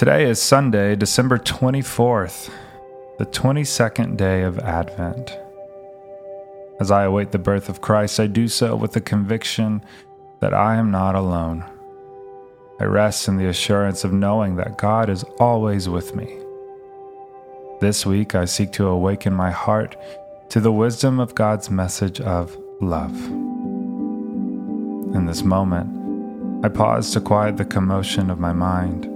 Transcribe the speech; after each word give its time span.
Today 0.00 0.24
is 0.24 0.40
Sunday, 0.40 0.96
December 0.96 1.36
24th, 1.36 2.50
the 3.18 3.26
22nd 3.26 4.16
day 4.16 4.44
of 4.44 4.58
Advent. 4.58 5.38
As 6.80 6.90
I 6.90 7.04
await 7.04 7.32
the 7.32 7.38
birth 7.38 7.68
of 7.68 7.82
Christ, 7.82 8.18
I 8.18 8.26
do 8.26 8.48
so 8.48 8.74
with 8.74 8.92
the 8.92 9.02
conviction 9.02 9.84
that 10.40 10.54
I 10.54 10.76
am 10.76 10.90
not 10.90 11.16
alone. 11.16 11.66
I 12.80 12.84
rest 12.84 13.28
in 13.28 13.36
the 13.36 13.48
assurance 13.48 14.02
of 14.02 14.10
knowing 14.10 14.56
that 14.56 14.78
God 14.78 15.10
is 15.10 15.22
always 15.38 15.86
with 15.86 16.16
me. 16.16 16.34
This 17.82 18.06
week, 18.06 18.34
I 18.34 18.46
seek 18.46 18.72
to 18.72 18.88
awaken 18.88 19.34
my 19.34 19.50
heart 19.50 19.96
to 20.48 20.60
the 20.60 20.72
wisdom 20.72 21.20
of 21.20 21.34
God's 21.34 21.68
message 21.68 22.22
of 22.22 22.56
love. 22.80 23.14
In 25.14 25.26
this 25.26 25.42
moment, 25.42 26.64
I 26.64 26.70
pause 26.70 27.10
to 27.10 27.20
quiet 27.20 27.58
the 27.58 27.66
commotion 27.66 28.30
of 28.30 28.40
my 28.40 28.54
mind 28.54 29.09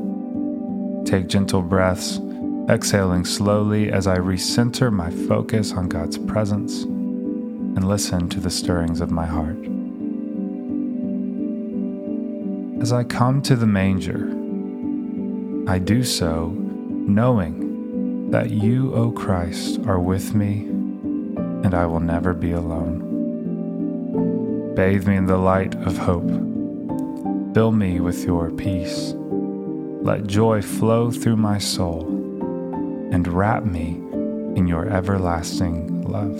Take 1.14 1.28
gentle 1.28 1.62
breaths, 1.62 2.18
exhaling 2.68 3.24
slowly 3.24 3.92
as 3.92 4.08
I 4.08 4.16
recenter 4.16 4.92
my 4.92 5.10
focus 5.28 5.70
on 5.70 5.88
God's 5.88 6.18
presence 6.18 6.82
and 6.82 7.86
listen 7.86 8.28
to 8.30 8.40
the 8.40 8.50
stirrings 8.50 9.00
of 9.00 9.12
my 9.12 9.24
heart. 9.24 9.56
As 12.82 12.92
I 12.92 13.04
come 13.04 13.42
to 13.42 13.54
the 13.54 13.64
manger, 13.64 14.26
I 15.70 15.78
do 15.78 16.02
so 16.02 16.48
knowing 16.48 18.32
that 18.32 18.50
you, 18.50 18.92
O 18.92 19.12
Christ, 19.12 19.78
are 19.86 20.00
with 20.00 20.34
me 20.34 20.64
and 21.62 21.74
I 21.74 21.86
will 21.86 22.00
never 22.00 22.34
be 22.34 22.50
alone. 22.50 23.04
Bathe 24.74 25.06
me 25.06 25.14
in 25.14 25.26
the 25.26 25.38
light 25.38 25.76
of 25.76 25.96
hope. 25.96 26.28
Fill 27.54 27.70
me 27.70 28.00
with 28.00 28.24
your 28.24 28.50
peace. 28.50 29.14
Let 30.04 30.26
joy 30.26 30.60
flow 30.60 31.10
through 31.10 31.36
my 31.36 31.56
soul 31.56 32.06
and 33.10 33.26
wrap 33.26 33.64
me 33.64 33.92
in 34.54 34.66
your 34.66 34.86
everlasting 34.86 36.02
love. 36.02 36.38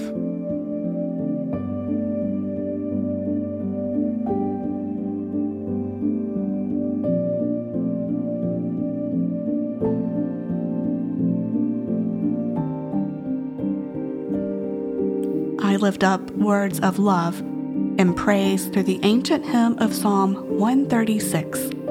I 15.65 15.77
lift 15.77 16.05
up 16.05 16.21
words 16.33 16.81
of 16.81 16.99
love 16.99 17.41
and 17.41 18.15
praise 18.15 18.67
through 18.67 18.83
the 18.83 19.01
ancient 19.05 19.47
hymn 19.47 19.79
of 19.79 19.95
Psalm 19.95 20.35
136 20.59 21.84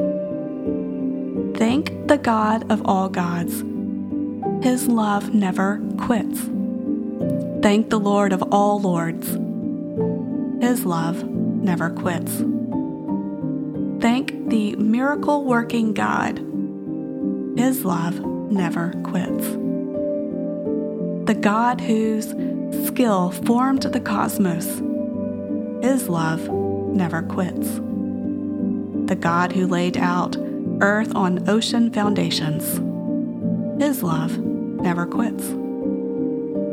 Thank 1.64 2.09
the 2.09 2.17
God 2.17 2.69
of 2.69 2.86
all 2.86 3.08
gods. 3.08 3.64
His 4.61 4.86
love 4.89 5.33
never 5.33 5.81
quits. 5.97 6.42
Thank 7.61 7.89
the 7.89 8.02
Lord 8.02 8.33
of 8.33 8.44
all 8.52 8.81
lords. 8.81 9.30
His 10.61 10.86
love 10.86 11.23
never 11.23 11.89
quits. 11.89 12.39
Thank 14.02 14.50
the 14.50 14.75
miracle 14.75 15.45
working 15.45 15.94
God. 15.94 16.39
His 17.58 17.86
love 17.86 18.19
never 18.52 18.91
quits. 19.03 19.47
The 21.28 21.39
God 21.39 21.80
whose 21.80 22.36
skill 22.88 23.31
formed 23.31 23.84
the 23.84 24.02
cosmos. 24.02 24.66
His 25.81 26.09
love 26.09 26.41
never 26.50 27.22
quits. 27.22 27.69
The 29.08 29.17
God 29.17 29.53
who 29.53 29.66
laid 29.66 29.95
out 29.95 30.36
earth 30.84 31.16
on 31.16 31.48
ocean 31.50 31.89
foundations. 31.92 32.64
His 33.81 34.03
love 34.03 34.38
never 34.38 35.06
quits. 35.06 35.47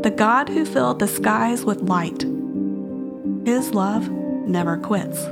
The 0.02 0.12
God 0.14 0.48
who 0.48 0.66
filled 0.66 0.98
the 0.98 1.06
skies 1.06 1.64
with 1.64 1.80
light. 1.82 2.22
His 3.44 3.72
love 3.72 4.10
never 4.10 4.76
quits. 4.76 5.24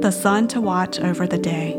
The 0.00 0.10
sun 0.10 0.48
to 0.48 0.62
watch 0.62 0.98
over 0.98 1.26
the 1.26 1.38
day. 1.38 1.72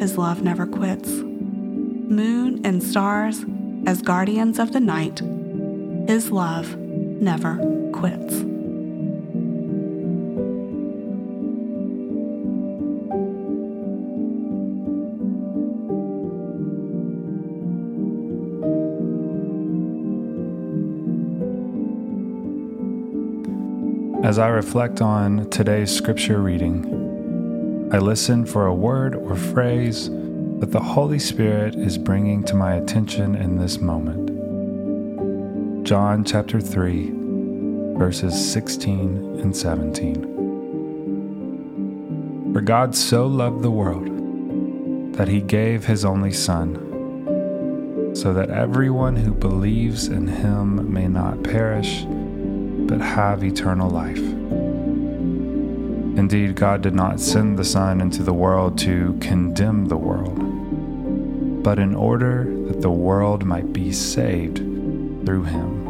His 0.00 0.18
love 0.18 0.42
never 0.42 0.66
quits. 0.66 1.08
Moon 1.08 2.60
and 2.64 2.82
stars 2.82 3.44
as 3.86 4.02
guardians 4.02 4.58
of 4.58 4.72
the 4.72 4.80
night. 4.80 5.20
His 6.08 6.32
love 6.32 6.76
never 6.76 7.56
quits. 7.92 8.53
As 24.24 24.38
I 24.38 24.48
reflect 24.48 25.00
on 25.02 25.50
today's 25.50 25.94
scripture 25.94 26.40
reading, 26.40 27.90
I 27.92 27.98
listen 27.98 28.46
for 28.46 28.64
a 28.64 28.74
word 28.74 29.14
or 29.14 29.36
phrase 29.36 30.08
that 30.08 30.70
the 30.70 30.80
Holy 30.80 31.18
Spirit 31.18 31.74
is 31.74 31.98
bringing 31.98 32.42
to 32.44 32.54
my 32.54 32.76
attention 32.76 33.34
in 33.34 33.58
this 33.58 33.80
moment. 33.80 34.30
John 35.86 36.24
chapter 36.24 36.58
3, 36.58 37.10
verses 37.98 38.50
16 38.50 39.40
and 39.42 39.54
17. 39.54 42.54
For 42.54 42.62
God 42.62 42.96
so 42.96 43.26
loved 43.26 43.60
the 43.60 43.70
world 43.70 44.06
that 45.16 45.28
he 45.28 45.42
gave 45.42 45.84
his 45.84 46.02
only 46.02 46.32
Son, 46.32 48.14
so 48.16 48.32
that 48.32 48.48
everyone 48.48 49.16
who 49.16 49.34
believes 49.34 50.08
in 50.08 50.28
him 50.28 50.90
may 50.90 51.08
not 51.08 51.42
perish 51.42 52.06
but 52.86 53.00
have 53.00 53.42
eternal 53.44 53.90
life. 53.90 54.18
Indeed, 56.16 56.54
God 56.54 56.82
did 56.82 56.94
not 56.94 57.20
send 57.20 57.58
the 57.58 57.64
Son 57.64 58.00
into 58.00 58.22
the 58.22 58.32
world 58.32 58.78
to 58.78 59.18
condemn 59.20 59.86
the 59.86 59.96
world, 59.96 61.62
but 61.62 61.78
in 61.78 61.94
order 61.94 62.44
that 62.68 62.80
the 62.80 62.90
world 62.90 63.44
might 63.44 63.72
be 63.72 63.92
saved 63.92 64.58
through 64.58 65.44
him. 65.44 65.83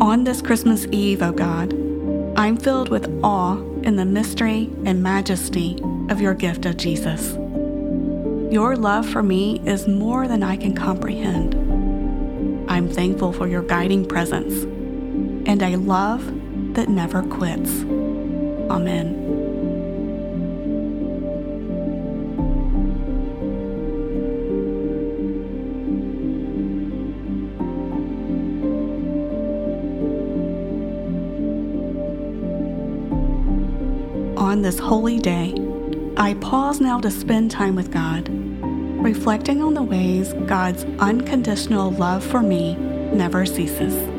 On 0.00 0.24
this 0.24 0.42
Christmas 0.42 0.86
Eve, 0.92 1.22
O 1.22 1.32
God, 1.32 1.72
I'm 2.38 2.58
filled 2.58 2.90
with 2.90 3.08
awe 3.24 3.56
in 3.82 3.96
the 3.96 4.04
mystery 4.04 4.70
and 4.84 5.02
majesty 5.02 5.82
of 6.10 6.20
your 6.20 6.34
gift 6.34 6.66
of 6.66 6.76
Jesus. 6.76 7.32
Your 8.52 8.76
love 8.76 9.08
for 9.08 9.22
me 9.22 9.58
is 9.64 9.88
more 9.88 10.28
than 10.28 10.42
I 10.42 10.58
can 10.58 10.74
comprehend. 10.74 11.54
I'm 12.70 12.90
thankful 12.90 13.32
for 13.32 13.48
your 13.48 13.62
guiding 13.62 14.04
presence 14.04 14.64
and 15.48 15.62
a 15.62 15.76
love 15.76 16.22
that 16.74 16.90
never 16.90 17.22
quits. 17.22 17.70
Amen. 18.70 19.25
On 34.46 34.62
this 34.62 34.78
holy 34.78 35.18
day, 35.18 35.52
I 36.16 36.34
pause 36.34 36.80
now 36.80 37.00
to 37.00 37.10
spend 37.10 37.50
time 37.50 37.74
with 37.74 37.90
God, 37.90 38.28
reflecting 39.02 39.60
on 39.60 39.74
the 39.74 39.82
ways 39.82 40.34
God's 40.46 40.84
unconditional 41.00 41.90
love 41.90 42.24
for 42.24 42.42
me 42.42 42.76
never 42.76 43.44
ceases. 43.44 44.15